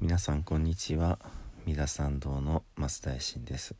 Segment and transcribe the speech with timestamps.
[0.00, 1.18] 皆さんこんにちは。
[1.66, 3.74] 三田参道の増大臣です。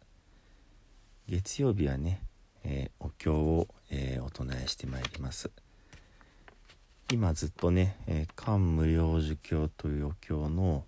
[1.29, 2.21] 月曜日はね、
[2.65, 5.49] えー、お経を、えー、お唱えしてまいります。
[7.13, 10.85] 今ずっとね「えー、漢無量寿経」というお経の、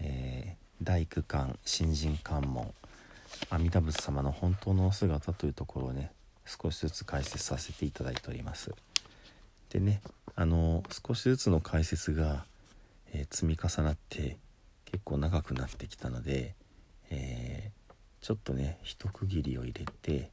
[0.00, 2.72] え大工官新人関門
[3.50, 6.10] 阿弥陀仏様の本当のお姿というところをね
[6.46, 8.74] 少しずつ解説させていただいております。
[9.68, 10.00] でね
[10.34, 12.46] あの少しずつの解説が、
[13.12, 14.38] え積み重なって
[14.92, 16.54] 結構長くなってきたので、
[17.10, 20.30] えー、ちょっとね一区切りを入れて、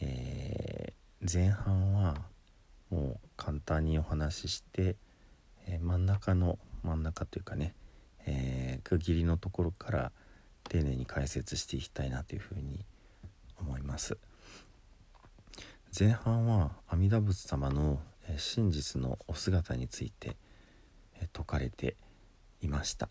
[0.00, 2.16] えー、前半は
[2.90, 4.96] もう簡単にお話しして、
[5.68, 7.74] えー、真ん中の真ん中というかね、
[8.26, 10.12] え区切りのところから
[10.68, 12.84] 丁寧に解説していきたいなというふうに
[13.60, 14.16] 思います。
[15.98, 18.00] 前半は阿弥陀仏様の
[18.36, 20.36] 真実のお姿について
[21.20, 21.96] 説かれて
[22.60, 23.08] いました。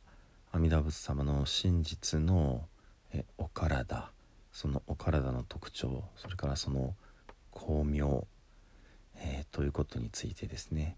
[0.51, 2.67] 阿弥陀仏様の真実の
[3.13, 4.11] えお体。
[4.51, 6.03] そのお体の特徴。
[6.15, 6.95] それからその
[7.51, 8.25] 巧妙、
[9.15, 10.97] えー、ということについてですね。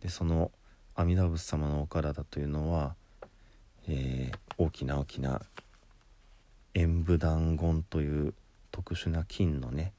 [0.00, 0.50] でその
[0.94, 2.94] 阿弥陀仏様のお体というのは、
[3.88, 5.42] えー、大きな大きな
[6.74, 8.34] 演武団言という
[8.70, 9.92] 特殊な金のね、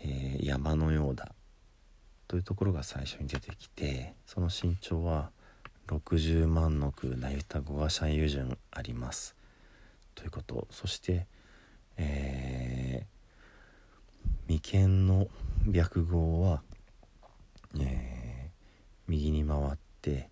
[0.00, 1.32] えー、山のようだ。
[2.28, 5.30] というところが最初に出てきてその身長は
[5.86, 9.34] 60万の句なゆた語が社友順あります。
[10.14, 10.66] ということ。
[10.70, 11.26] そして
[11.96, 15.28] えー、眉間の
[15.72, 16.62] 白号は、
[17.78, 18.50] えー、
[19.08, 20.28] 右に回って、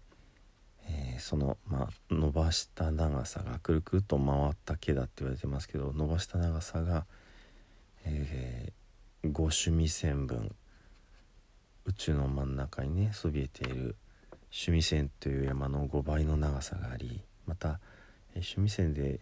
[0.86, 7.06] えー、その、まあ、伸ばした長さがくるくると回った毛だって言われてますけど伸ばした長さが、
[8.04, 10.54] えー、5趣味線分。
[11.86, 13.94] 宇宙の真ん中にねそびえている
[14.56, 17.80] 趣味線という山の5倍の長さがありまた
[18.36, 19.18] 趣味線で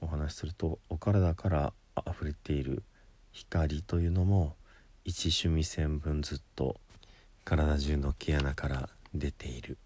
[0.00, 1.72] お話しするとお体から
[2.06, 2.82] 溢れている
[3.32, 4.56] 光というのも
[5.04, 6.76] 1趣味線分ずっと
[7.44, 9.76] 体中の毛穴から出ている。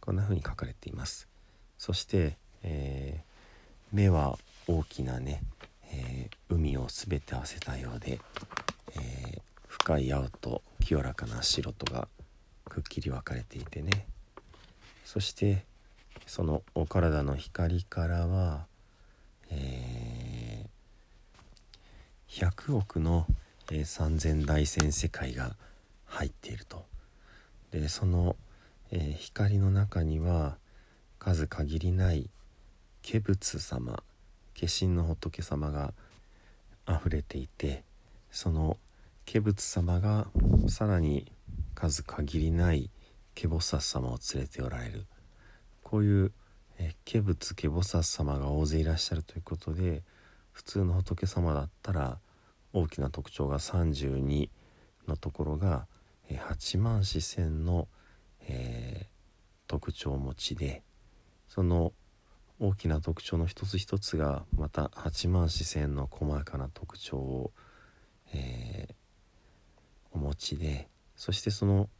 [0.00, 1.28] こんな風に書かれています。
[1.76, 5.42] そして、えー、目は大きなね、
[5.92, 8.20] えー、海を全て合わせたようで、
[8.94, 12.08] えー、深い青と清らかな白とが
[12.68, 14.06] くっきり分かれていてね。
[15.04, 15.64] そして
[16.26, 18.66] そのお体の光からは、
[19.50, 23.26] えー、100億の、
[23.72, 25.56] えー、三千大千世界が
[26.06, 26.84] 入っていると。
[27.70, 28.36] でその、
[28.90, 30.56] えー、光の中には
[31.18, 32.30] 数限りない
[33.02, 34.02] 化仏様化
[34.62, 35.92] 身の仏様が
[36.86, 37.84] あふれていて
[38.30, 38.76] その
[39.30, 40.26] 化仏様が
[40.68, 41.30] さらに
[41.78, 42.90] 数限りない
[43.36, 45.06] ケボサス様を連れておられる。
[45.84, 46.32] こういう
[46.80, 50.02] え化仏ケボサス様が大勢いらっしゃるということで
[50.50, 52.18] 普通の仏様だったら
[52.72, 54.48] 大きな特徴が32
[55.06, 55.86] のところが
[56.28, 57.86] 8万四千の、
[58.48, 59.06] えー、
[59.68, 60.82] 特徴を持ちで
[61.46, 61.92] その
[62.58, 67.52] 大きな特徴の一つ一つがまた8万四千の細かな特徴を、
[68.34, 68.94] えー、
[70.10, 71.90] お持ちでそしてその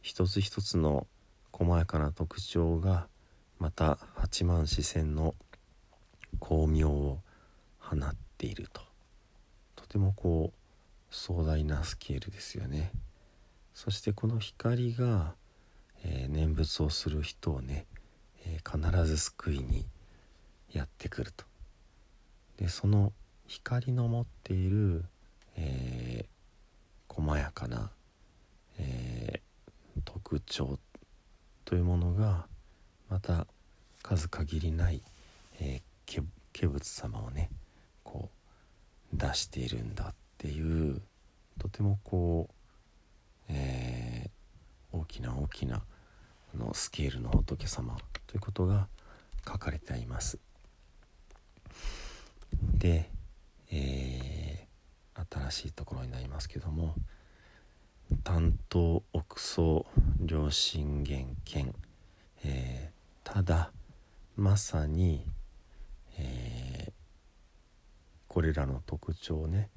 [0.00, 1.06] 一つ一つの
[1.52, 3.06] 細やかな特徴が
[3.58, 5.34] また八幡四川の
[6.40, 7.20] 光明を
[7.78, 8.80] 放っていると。
[9.76, 12.92] とてもこう壮大なスケールですよね。
[13.74, 15.34] そしてこの光が、
[16.02, 17.86] えー、念仏をする人をね、
[18.46, 19.86] えー、必ず救いに
[20.72, 21.44] やってくると。
[22.56, 23.12] でその
[23.46, 25.04] 光の持っている、
[25.56, 27.90] えー、細やかな
[28.78, 30.78] えー、特徴
[31.64, 32.46] というものが
[33.08, 33.46] また
[34.02, 35.02] 数限りない、
[35.60, 36.22] えー、
[36.60, 37.50] 化仏様をね
[38.02, 38.30] こ
[39.12, 41.00] う出しているんだっていう
[41.58, 42.54] とてもこう、
[43.48, 45.82] えー、大きな大きな
[46.54, 47.96] のスケールの仏様
[48.26, 48.88] ということが
[49.46, 50.38] 書かれています。
[52.74, 53.10] で、
[53.70, 56.94] えー、新しいところになりますけども
[58.22, 59.86] 担当奥層
[60.24, 61.74] 良心源権、
[62.44, 63.72] えー、ただ
[64.36, 65.26] まさに、
[66.18, 66.92] えー、
[68.28, 69.70] これらの特徴をね、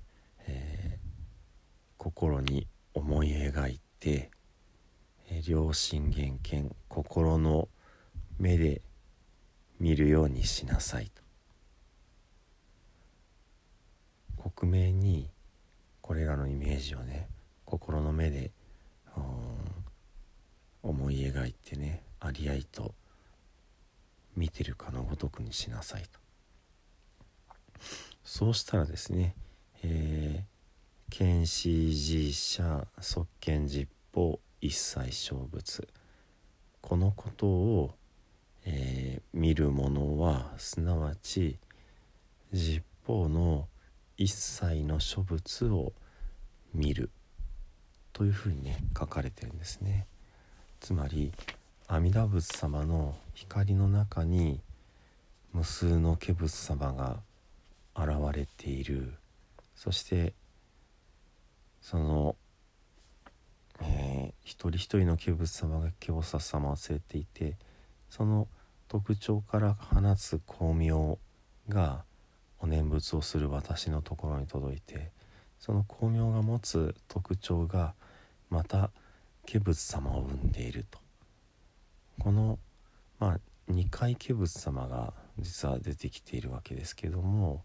[0.47, 1.07] えー、
[1.97, 4.29] 心に思い描いて、
[5.29, 7.69] えー、良心源権心の
[8.39, 8.81] 目で
[9.79, 11.21] 見るようにしなさいと。
[14.37, 15.29] 克明に
[16.01, 17.27] これらのイメージをね
[17.67, 18.51] 心の目で、
[20.81, 22.95] 思い描いてねありあいと
[24.37, 26.19] 見てるかのごとくにしなさいと。
[28.23, 29.35] そうしたらですね、
[29.83, 35.87] えー、検視自社側見実法一切小仏。
[36.79, 37.95] このことを、
[38.65, 41.59] えー、見る者はすなわち
[42.53, 43.67] 実法の
[44.15, 45.91] 一切の諸仏を
[46.73, 47.11] 見る。
[48.17, 50.07] というふうにね書かれてるんですね。
[50.79, 51.31] つまり
[51.87, 54.59] 阿弥陀仏様の光の中に
[55.53, 57.17] 無数の化仏様が
[57.95, 59.13] 現れている
[59.75, 60.33] そして
[61.79, 62.35] その、
[63.81, 67.55] えー、一人一人の化仏様が化菩薩様を連れていて
[68.09, 68.47] その
[68.87, 71.19] 特徴から放つ光明
[71.69, 72.03] が
[72.59, 75.11] お念仏をする私のところに届いて
[75.59, 77.93] その光明が持つ特徴が
[78.49, 78.91] また
[79.51, 80.99] 化仏様を生んでいると
[82.19, 82.59] この、
[83.19, 87.63] まあ、二階化仏様が実は出てきているわけですけども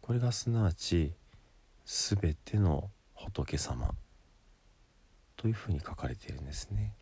[0.00, 1.12] これがすなわち
[1.84, 3.94] 全ての仏様
[5.36, 6.94] というふうに書かれているんですね。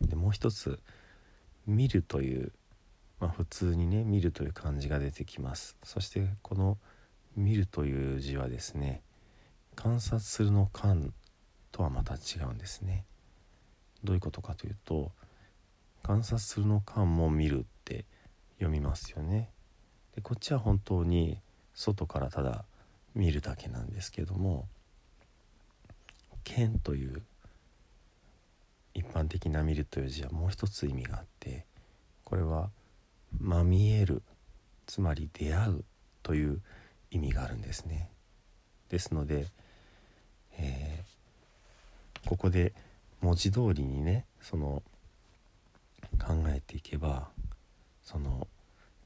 [0.00, 0.78] でもう一つ
[1.66, 2.52] 「見る」という、
[3.18, 5.76] まあ、普通にね「見る」という漢字が出てきます。
[5.82, 6.78] そしてこの
[7.36, 9.02] 「見る」という字はですね
[9.74, 11.12] 観察するの「観」
[11.80, 13.04] とはまた違うんですね。
[14.04, 15.12] どういうことかというと
[16.02, 18.04] 観察するの間も見るって
[18.58, 19.48] 読みますよね。
[20.14, 21.38] でこっちは本当に
[21.74, 22.66] 外からただ
[23.14, 24.68] 見るだけなんですけども
[26.44, 27.22] 「剣」という
[28.92, 31.64] 一般的な「見る」という字はもう一つ意味があって
[32.24, 32.70] これは
[33.40, 34.22] 「まみえる」
[34.84, 35.84] つまり「出会う」
[36.22, 36.60] という
[37.10, 38.10] 意味があるんですね。
[38.90, 39.46] ですので、
[40.58, 41.04] え、
[42.26, 42.72] ここで
[43.20, 44.82] 文字通りにねその
[46.18, 47.28] 考えていけば
[48.02, 48.46] その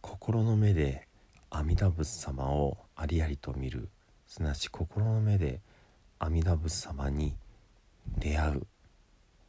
[0.00, 1.06] 心の目で
[1.50, 3.88] 阿弥陀仏様をありありと見る
[4.26, 5.60] すなわち心の目で
[6.18, 7.34] 阿弥陀仏様に
[8.18, 8.66] 出会う。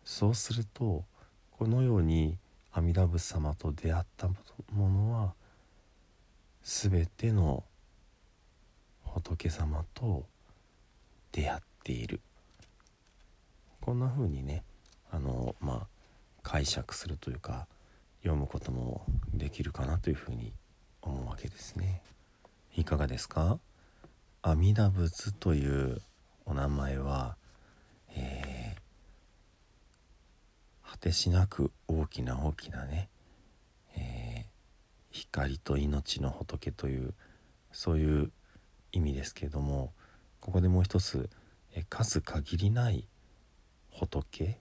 [0.03, 1.03] そうすると
[1.51, 2.38] このように
[2.71, 4.35] 阿弥陀仏様と出会ったも
[4.89, 5.33] のは
[6.61, 7.63] 全ての
[9.03, 10.25] 仏様と
[11.31, 12.19] 出会っている。
[13.85, 14.63] こんな風にね
[15.11, 15.87] あのまあ
[16.41, 17.67] 解釈するというか
[18.23, 20.53] 読むこともできるかなというふうに
[21.03, 22.01] 思うわけですね。
[22.75, 23.59] いかがですか？
[24.41, 26.01] 阿弥陀仏という
[26.47, 27.35] お名前は、
[28.15, 33.07] えー、果てしなく大きな大きなね、
[33.95, 34.49] えー、
[35.11, 37.13] 光と命の仏という
[37.71, 38.31] そういう
[38.91, 39.93] 意味ですけれども
[40.39, 41.29] ここでもう一つ、
[41.75, 43.07] え数限りない
[44.00, 44.57] 仏？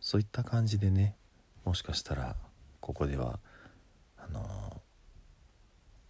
[0.00, 1.16] そういった感じでね
[1.64, 2.36] もしかしたら
[2.80, 3.38] ここでは
[4.18, 4.80] あの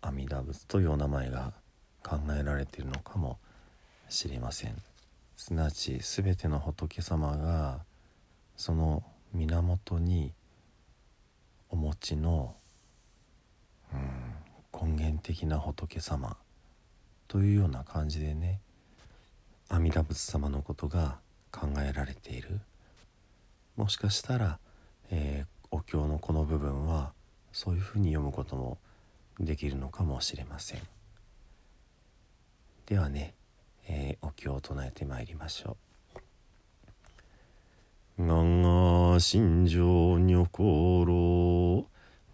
[0.00, 1.52] 阿弥陀仏というお名前が
[2.02, 3.38] 考えられているのかも
[4.08, 4.76] しれません。
[5.37, 7.81] すなわち全ての仏様が
[8.56, 9.02] その
[9.32, 10.32] 源に
[11.70, 12.54] お持ちの、
[13.93, 16.37] うん、根源的な仏様
[17.28, 18.60] というような感じでね
[19.69, 21.19] 阿弥陀仏様のことが
[21.52, 22.60] 考えられている。
[23.76, 24.58] もしかしたら、
[25.10, 27.12] えー、お経のこの部分は
[27.52, 28.78] そういうふうに読むことも
[29.38, 30.80] できるのかもしれません。
[32.87, 33.35] ではね、
[33.88, 35.76] えー、お経を唱えてまいりましょ
[38.18, 41.87] う「がんが心情女心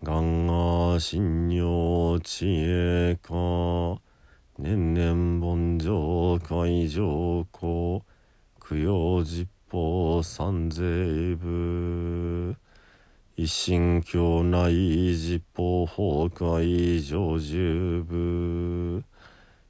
[0.03, 3.33] がんが心女知恵か
[4.59, 8.05] 年々盆上海上公
[8.69, 12.55] 供養実法三税部。
[13.35, 14.71] 一心教内
[15.17, 19.03] 実法崩壊上十部。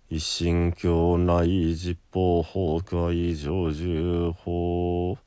[0.09, 5.21] 一心教内実法崩壊上十法。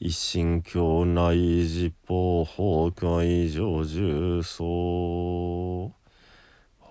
[0.00, 5.92] 一心教内実法崩壊上十層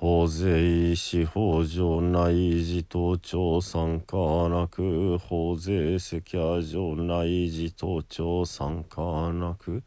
[0.06, 4.16] 法税司法上内事等庁参加
[4.50, 9.02] なく法税赤夜上内事等庁参加
[9.34, 9.82] なく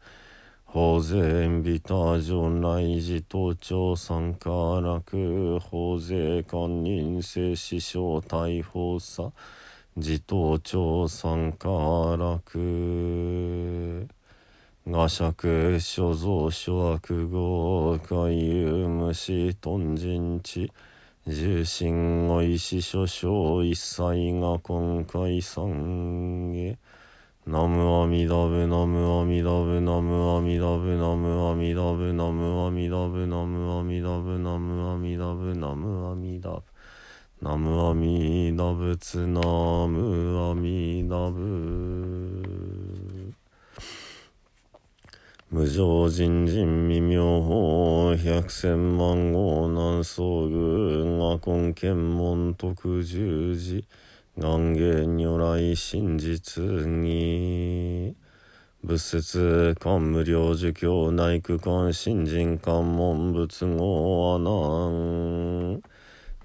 [0.65, 4.49] 法税ビター上内事等庁参加
[4.81, 9.31] なく法税官人性師匠逮捕さ
[9.95, 11.69] 自等庁参加
[12.17, 14.18] なく。
[14.91, 20.71] 我釈所蔵所悪号海遊とん頓人地
[21.27, 24.01] 重心お意所掌一切
[24.39, 26.75] が今回三下
[27.45, 36.63] ナムアミダブナムアミダブナムアミダブナムアミダブナムアミダブナムアミダブナムアミダブナムアミダブ
[37.41, 39.39] ナムアミダブツナ
[39.87, 41.98] ムアミダブ
[45.51, 53.83] 無常人人未妙法百千万号南総宮我根検問特十字
[54.37, 58.15] 願言如来真実に。
[58.83, 65.81] 仏説官無量儒教内区官新人官門仏語阿南。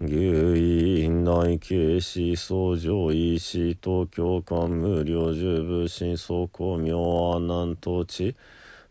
[0.01, 0.57] 牛
[1.03, 6.97] 院内警視総上医師東京官無量寿部神総公明
[7.35, 8.35] 阿南統地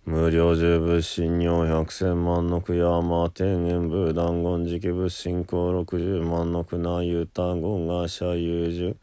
[0.06, 8.98] 無料十仏信尿百千万の苦やま天元武断言時仏信仰六十万の苦なゆた言が社有十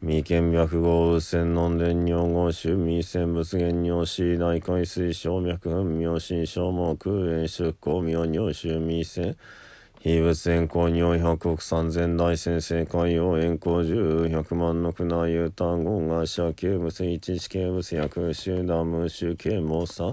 [0.00, 9.36] 未見脈号右線の伝尿号臭未仙仏玄尿死大海水小脈妙心小毛空炎出向妙尿臭未仙
[10.04, 20.12] 非物円光におい百億三千大先生海洋円光十百万の宮内有単語が社球物一死刑物薬集団無臭刑もさ。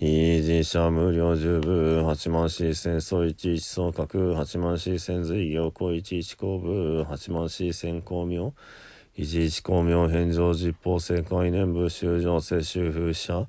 [0.00, 8.52] 維持者無料十部八万四千総一一総格八万四千随行行一一公部八万四千公明。
[9.14, 13.46] 一一公明返上実法正解年部修正世修風者。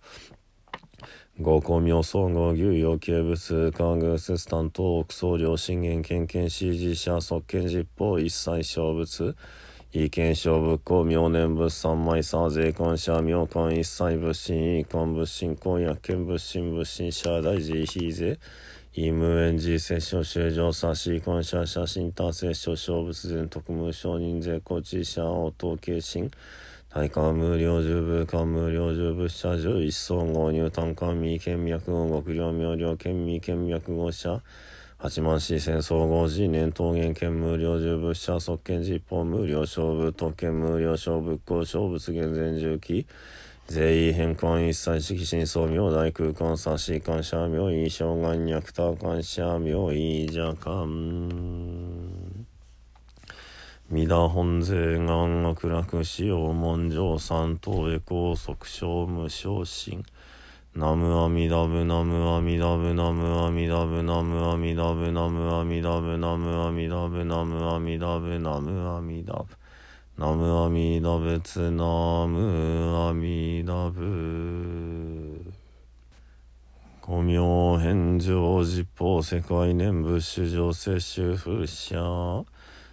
[1.40, 9.36] 五孔明総合牛要求部数化偶節担当奥総領信玄県県支持者側権実法一切小物
[9.92, 18.38] 意見小物公明年物三枚差税関者明官一切物心遺憾物心公約権物心物心者大事非税
[18.94, 26.30] イムエンジ摂取修正差し遺婚者写真達成書小物全特務承認税交知者応答計審
[26.94, 34.44] 体幹無量十部、幹無量十部者十一層合入単幹未見脈合極量妙量見未見脈合者
[35.00, 43.08] 八万四千総合時年桃源県無量十物者即見時一方無量勝負特権無量勝負公勝物現全重機
[43.68, 52.53] 税位変換一切式真相明大空間差し感謝明異障眼脈多感謝明異邪感
[53.94, 60.04] 皆本税願悪楽使用文上三等へ高速小無昇進
[60.76, 69.46] ナムアミダブナムアミダブナムアミダブナムアミダブナムアミダブナムアミダブナムアミダブナムアミダブ
[70.18, 75.54] ナムアミダブツナムアミダブ
[77.00, 82.44] 五名返上実法世界念仏主上世修風者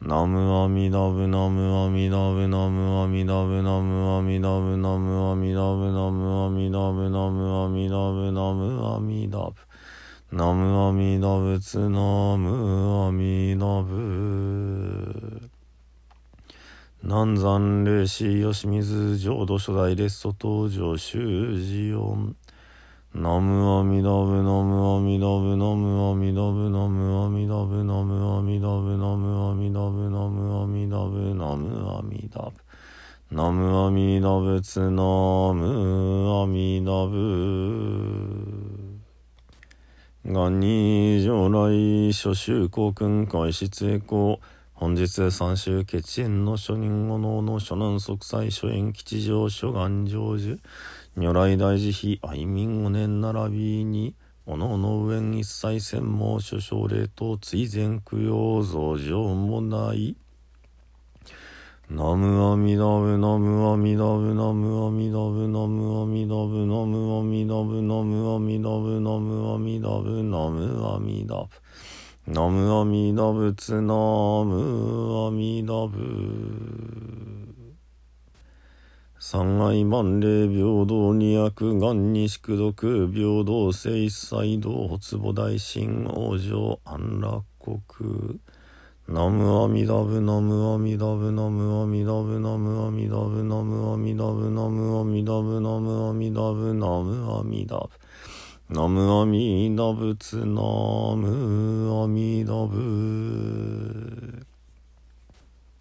[0.01, 8.33] ナムアミダブナムアミダブナムアミダブナムアミダブナムアミダブナムアミダブナムアミダブ。
[8.33, 9.59] ナムアミダブ
[10.33, 11.91] ナムアミダ仏ナ
[12.39, 15.52] ムアミダブ。
[17.05, 22.37] 南山霊師吉水浄土初代レッソ登場修士音。
[23.13, 32.55] ナムアミダブナムアミダブナムアミダブナムアミダブナムアミダブナムアミダブナムアミダブナムアミダブ
[33.33, 35.03] ナムアミダブツナ
[35.55, 38.93] ムアミダブ
[40.25, 44.39] がに上来諸州公君開始成功
[44.83, 50.59] 本日三州決縁の諸人後能の諸南息災諸縁吉祥諸願成就。
[51.15, 60.17] 如来大慈悲愛民五年並びにおのおの上一切専門諸奨励と追善供養増上もない。
[61.89, 71.49] ナムアミダブナムアミダブナムアミダブナムアミダブナムアミダブナムアミダブナムアミダブナムアミダブ。
[72.29, 73.95] ナムアミダブツナ
[74.45, 77.03] ムアミダブ
[79.19, 88.39] 三愛万霊平等二悪願に宿毒平等性一切道坪大神王女安楽国。
[89.09, 97.91] ナムアミダブナムアミダブナムアミダブナムアミダブナムアミダブナムアミダブナムアミダブナムアミダブ
[98.75, 100.45] ナムアミダブツナ
[101.15, 104.47] ムアミダブ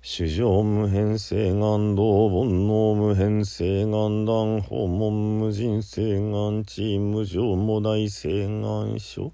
[0.01, 9.31] 主上無変性願道煩悩無変性願断訪問無人性願地無常無大性願書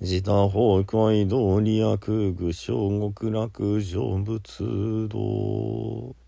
[0.00, 6.21] 自他法界道利悪具小極楽成仏道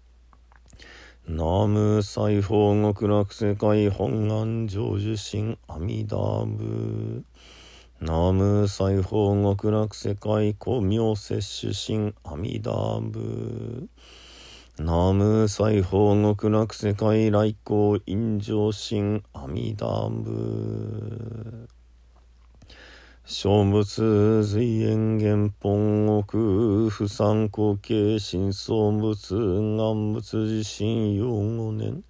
[1.27, 7.23] 南無西方極楽世界本願成就心阿弥陀仏
[7.99, 13.89] 南無西方極楽世界光明摂取心阿弥陀仏
[14.77, 21.74] 南無西方極楽世界来光陰上心阿弥陀仏
[23.27, 26.25] 小仏随縁原本奥
[26.91, 32.05] 不参考形新相仏願仏自身用五年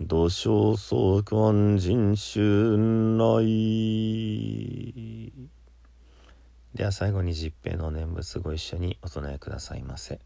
[0.00, 5.30] 土生相関人春来
[6.72, 10.20] では最後に十平の念仏ご一緒にお唱えくださいませ。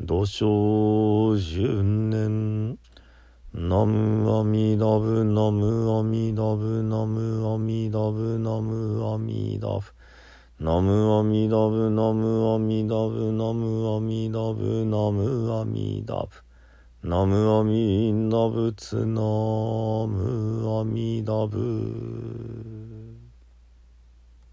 [0.00, 2.78] 土生十年
[3.52, 9.90] ナムアミダブナムアミダブナムアミダブナムアミダブ
[10.60, 16.28] ナムアミダブナムアミダブナムアミダブナムアミダブ
[17.02, 22.69] ナムアミダブツナムアミダブ